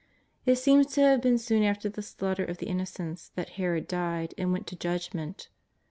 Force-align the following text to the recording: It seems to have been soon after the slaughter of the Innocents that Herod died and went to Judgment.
It 0.47 0.55
seems 0.55 0.87
to 0.95 1.01
have 1.01 1.21
been 1.21 1.37
soon 1.37 1.61
after 1.61 1.87
the 1.87 2.01
slaughter 2.01 2.43
of 2.43 2.57
the 2.57 2.65
Innocents 2.65 3.29
that 3.35 3.49
Herod 3.61 3.87
died 3.87 4.33
and 4.35 4.51
went 4.51 4.65
to 4.69 4.75
Judgment. 4.75 5.47